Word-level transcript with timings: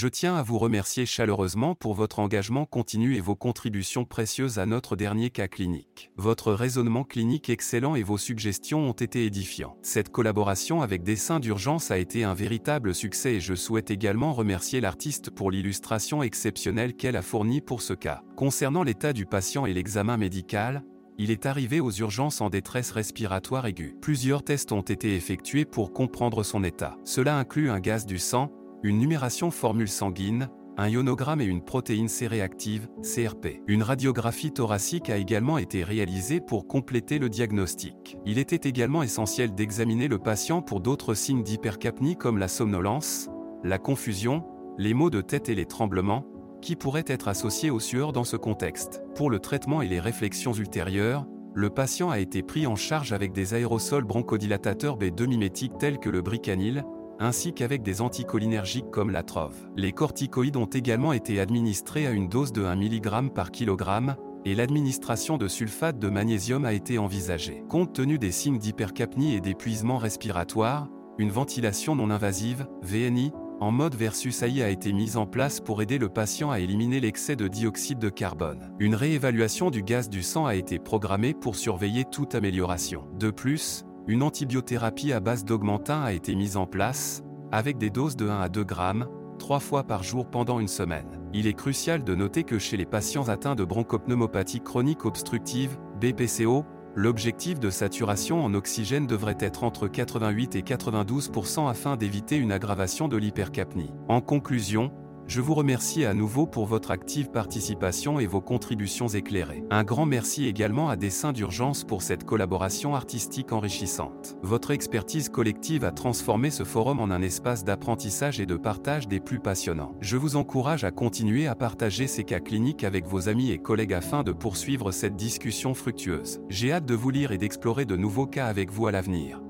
Je 0.00 0.08
tiens 0.08 0.34
à 0.34 0.42
vous 0.42 0.56
remercier 0.56 1.04
chaleureusement 1.04 1.74
pour 1.74 1.92
votre 1.92 2.20
engagement 2.20 2.64
continu 2.64 3.16
et 3.16 3.20
vos 3.20 3.36
contributions 3.36 4.06
précieuses 4.06 4.58
à 4.58 4.64
notre 4.64 4.96
dernier 4.96 5.28
cas 5.28 5.46
clinique. 5.46 6.10
Votre 6.16 6.54
raisonnement 6.54 7.04
clinique 7.04 7.50
excellent 7.50 7.94
et 7.96 8.02
vos 8.02 8.16
suggestions 8.16 8.88
ont 8.88 8.92
été 8.92 9.26
édifiants. 9.26 9.76
Cette 9.82 10.08
collaboration 10.08 10.80
avec 10.80 11.02
Dessin 11.02 11.38
d'urgence 11.38 11.90
a 11.90 11.98
été 11.98 12.24
un 12.24 12.32
véritable 12.32 12.94
succès 12.94 13.34
et 13.34 13.40
je 13.40 13.54
souhaite 13.54 13.90
également 13.90 14.32
remercier 14.32 14.80
l'artiste 14.80 15.28
pour 15.28 15.50
l'illustration 15.50 16.22
exceptionnelle 16.22 16.94
qu'elle 16.94 17.16
a 17.16 17.20
fournie 17.20 17.60
pour 17.60 17.82
ce 17.82 17.92
cas. 17.92 18.22
Concernant 18.36 18.84
l'état 18.84 19.12
du 19.12 19.26
patient 19.26 19.66
et 19.66 19.74
l'examen 19.74 20.16
médical, 20.16 20.82
il 21.18 21.30
est 21.30 21.44
arrivé 21.44 21.80
aux 21.80 21.92
urgences 21.92 22.40
en 22.40 22.48
détresse 22.48 22.92
respiratoire 22.92 23.66
aiguë. 23.66 23.94
Plusieurs 24.00 24.42
tests 24.42 24.72
ont 24.72 24.80
été 24.80 25.14
effectués 25.14 25.66
pour 25.66 25.92
comprendre 25.92 26.42
son 26.42 26.64
état. 26.64 26.96
Cela 27.04 27.36
inclut 27.36 27.68
un 27.68 27.80
gaz 27.80 28.06
du 28.06 28.18
sang, 28.18 28.50
une 28.82 28.98
numération 28.98 29.50
formule 29.50 29.88
sanguine, 29.88 30.48
un 30.78 30.88
ionogramme 30.88 31.42
et 31.42 31.44
une 31.44 31.62
protéine 31.62 32.08
C 32.08 32.26
réactive, 32.26 32.88
CRP. 33.02 33.60
Une 33.66 33.82
radiographie 33.82 34.52
thoracique 34.52 35.10
a 35.10 35.18
également 35.18 35.58
été 35.58 35.84
réalisée 35.84 36.40
pour 36.40 36.66
compléter 36.66 37.18
le 37.18 37.28
diagnostic. 37.28 38.16
Il 38.24 38.38
était 38.38 38.68
également 38.68 39.02
essentiel 39.02 39.54
d'examiner 39.54 40.08
le 40.08 40.18
patient 40.18 40.62
pour 40.62 40.80
d'autres 40.80 41.12
signes 41.12 41.42
d'hypercapnie 41.42 42.16
comme 42.16 42.38
la 42.38 42.48
somnolence, 42.48 43.28
la 43.62 43.78
confusion, 43.78 44.44
les 44.78 44.94
maux 44.94 45.10
de 45.10 45.20
tête 45.20 45.50
et 45.50 45.54
les 45.54 45.66
tremblements, 45.66 46.24
qui 46.62 46.76
pourraient 46.76 47.04
être 47.06 47.28
associés 47.28 47.70
aux 47.70 47.80
sueurs 47.80 48.12
dans 48.12 48.24
ce 48.24 48.36
contexte. 48.36 49.02
Pour 49.14 49.28
le 49.28 49.38
traitement 49.38 49.82
et 49.82 49.88
les 49.88 50.00
réflexions 50.00 50.54
ultérieures, 50.54 51.26
le 51.52 51.68
patient 51.68 52.10
a 52.10 52.20
été 52.20 52.42
pris 52.42 52.66
en 52.66 52.76
charge 52.76 53.12
avec 53.12 53.32
des 53.32 53.54
aérosols 53.54 54.04
bronchodilatateurs 54.04 54.96
B2 54.96 55.26
mimétiques 55.26 55.76
tels 55.78 55.98
que 55.98 56.08
le 56.08 56.22
bricanil, 56.22 56.84
ainsi 57.20 57.52
qu'avec 57.52 57.82
des 57.82 58.00
anticholinergiques 58.00 58.90
comme 58.90 59.10
la 59.10 59.22
trove. 59.22 59.68
Les 59.76 59.92
corticoïdes 59.92 60.56
ont 60.56 60.64
également 60.64 61.12
été 61.12 61.38
administrés 61.38 62.06
à 62.06 62.10
une 62.10 62.28
dose 62.28 62.52
de 62.52 62.64
1 62.64 62.76
mg 62.76 63.32
par 63.32 63.52
kg, 63.52 64.16
et 64.44 64.54
l'administration 64.54 65.36
de 65.36 65.46
sulfate 65.46 65.98
de 65.98 66.08
magnésium 66.08 66.64
a 66.64 66.72
été 66.72 66.98
envisagée. 66.98 67.62
Compte 67.68 67.92
tenu 67.92 68.18
des 68.18 68.32
signes 68.32 68.58
d'hypercapnie 68.58 69.34
et 69.34 69.40
d'épuisement 69.40 69.98
respiratoire, 69.98 70.88
une 71.18 71.30
ventilation 71.30 71.94
non 71.94 72.10
invasive, 72.10 72.66
VNI, 72.82 73.32
en 73.60 73.70
mode 73.70 73.94
versus 73.94 74.42
AI 74.42 74.62
a 74.62 74.70
été 74.70 74.90
mise 74.94 75.18
en 75.18 75.26
place 75.26 75.60
pour 75.60 75.82
aider 75.82 75.98
le 75.98 76.08
patient 76.08 76.50
à 76.50 76.60
éliminer 76.60 76.98
l'excès 76.98 77.36
de 77.36 77.46
dioxyde 77.46 77.98
de 77.98 78.08
carbone. 78.08 78.72
Une 78.78 78.94
réévaluation 78.94 79.70
du 79.70 79.82
gaz 79.82 80.08
du 80.08 80.22
sang 80.22 80.46
a 80.46 80.54
été 80.54 80.78
programmée 80.78 81.34
pour 81.34 81.56
surveiller 81.56 82.06
toute 82.10 82.34
amélioration. 82.34 83.04
De 83.18 83.30
plus, 83.30 83.84
une 84.10 84.24
antibiothérapie 84.24 85.12
à 85.12 85.20
base 85.20 85.44
d'augmentin 85.44 86.02
a 86.02 86.12
été 86.12 86.34
mise 86.34 86.56
en 86.56 86.66
place, 86.66 87.22
avec 87.52 87.78
des 87.78 87.90
doses 87.90 88.16
de 88.16 88.28
1 88.28 88.40
à 88.40 88.48
2 88.48 88.64
grammes, 88.64 89.06
trois 89.38 89.60
fois 89.60 89.84
par 89.84 90.02
jour 90.02 90.26
pendant 90.26 90.58
une 90.58 90.66
semaine. 90.66 91.06
Il 91.32 91.46
est 91.46 91.54
crucial 91.54 92.02
de 92.02 92.16
noter 92.16 92.42
que 92.42 92.58
chez 92.58 92.76
les 92.76 92.86
patients 92.86 93.28
atteints 93.28 93.54
de 93.54 93.62
bronchopneumopathie 93.62 94.62
chronique 94.62 95.04
obstructive, 95.04 95.78
BPCO, 96.00 96.64
L'objectif 96.96 97.60
de 97.60 97.70
saturation 97.70 98.44
en 98.44 98.52
oxygène 98.52 99.06
devrait 99.06 99.36
être 99.38 99.62
entre 99.62 99.86
88 99.86 100.56
et 100.56 100.62
92% 100.62 101.70
afin 101.70 101.96
d'éviter 101.96 102.36
une 102.36 102.50
aggravation 102.50 103.06
de 103.06 103.16
l'hypercapnie. 103.16 103.92
En 104.08 104.20
conclusion, 104.20 104.90
je 105.30 105.40
vous 105.40 105.54
remercie 105.54 106.04
à 106.04 106.12
nouveau 106.12 106.44
pour 106.44 106.66
votre 106.66 106.90
active 106.90 107.30
participation 107.30 108.18
et 108.18 108.26
vos 108.26 108.40
contributions 108.40 109.06
éclairées. 109.06 109.62
Un 109.70 109.84
grand 109.84 110.04
merci 110.04 110.46
également 110.46 110.88
à 110.88 110.96
Dessin 110.96 111.32
d'urgence 111.32 111.84
pour 111.84 112.02
cette 112.02 112.24
collaboration 112.24 112.96
artistique 112.96 113.52
enrichissante. 113.52 114.36
Votre 114.42 114.72
expertise 114.72 115.28
collective 115.28 115.84
a 115.84 115.92
transformé 115.92 116.50
ce 116.50 116.64
forum 116.64 116.98
en 116.98 117.12
un 117.12 117.22
espace 117.22 117.62
d'apprentissage 117.62 118.40
et 118.40 118.46
de 118.46 118.56
partage 118.56 119.06
des 119.06 119.20
plus 119.20 119.38
passionnants. 119.38 119.94
Je 120.00 120.16
vous 120.16 120.34
encourage 120.34 120.82
à 120.82 120.90
continuer 120.90 121.46
à 121.46 121.54
partager 121.54 122.08
ces 122.08 122.24
cas 122.24 122.40
cliniques 122.40 122.82
avec 122.82 123.06
vos 123.06 123.28
amis 123.28 123.52
et 123.52 123.58
collègues 123.58 123.94
afin 123.94 124.24
de 124.24 124.32
poursuivre 124.32 124.90
cette 124.90 125.14
discussion 125.14 125.74
fructueuse. 125.74 126.40
J'ai 126.48 126.72
hâte 126.72 126.86
de 126.86 126.94
vous 126.96 127.10
lire 127.10 127.30
et 127.30 127.38
d'explorer 127.38 127.84
de 127.84 127.94
nouveaux 127.94 128.26
cas 128.26 128.46
avec 128.46 128.72
vous 128.72 128.88
à 128.88 128.90
l'avenir. 128.90 129.40